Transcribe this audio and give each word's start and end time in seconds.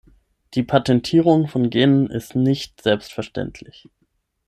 Die 0.55 0.63
Patentierung 0.63 1.47
von 1.47 1.69
Genen 1.69 2.07
ist 2.09 2.33
nicht 2.35 2.81
selbstverständlich. 2.81 3.87